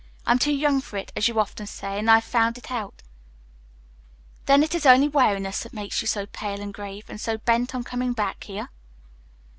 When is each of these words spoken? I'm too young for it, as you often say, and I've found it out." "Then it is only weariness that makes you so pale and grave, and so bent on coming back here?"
I'm 0.25 0.39
too 0.39 0.51
young 0.51 0.81
for 0.81 0.97
it, 0.97 1.11
as 1.15 1.27
you 1.27 1.39
often 1.39 1.67
say, 1.67 1.99
and 1.99 2.09
I've 2.09 2.23
found 2.23 2.57
it 2.57 2.71
out." 2.71 3.03
"Then 4.47 4.63
it 4.63 4.73
is 4.73 4.87
only 4.87 5.07
weariness 5.07 5.61
that 5.61 5.73
makes 5.75 6.01
you 6.01 6.07
so 6.07 6.25
pale 6.25 6.59
and 6.59 6.73
grave, 6.73 7.07
and 7.07 7.21
so 7.21 7.37
bent 7.37 7.75
on 7.75 7.83
coming 7.83 8.13
back 8.13 8.45
here?" 8.45 8.69